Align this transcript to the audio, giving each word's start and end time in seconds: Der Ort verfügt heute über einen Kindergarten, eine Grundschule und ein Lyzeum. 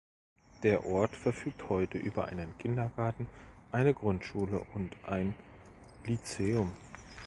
Der 0.63 0.87
Ort 0.87 1.15
verfügt 1.15 1.69
heute 1.69 1.99
über 1.99 2.25
einen 2.25 2.57
Kindergarten, 2.57 3.27
eine 3.71 3.93
Grundschule 3.93 4.65
und 4.73 4.95
ein 5.05 5.35
Lyzeum. 6.07 6.75